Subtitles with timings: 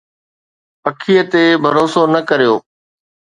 [0.83, 2.55] پکيءَ تي ڀروسو نه ڪريو